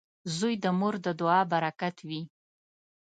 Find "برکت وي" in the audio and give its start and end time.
1.51-2.21